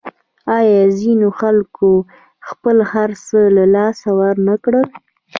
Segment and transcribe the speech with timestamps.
[0.57, 1.89] آیا ځینو خلکو
[2.47, 4.87] خپل هرڅه له لاسه ورنکړل؟